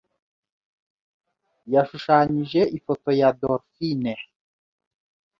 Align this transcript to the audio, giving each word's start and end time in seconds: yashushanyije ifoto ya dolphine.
yashushanyije 1.73 2.61
ifoto 2.77 3.09
ya 3.19 3.29
dolphine. 3.41 4.13